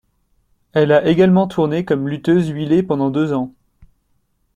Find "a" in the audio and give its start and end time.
0.93-1.05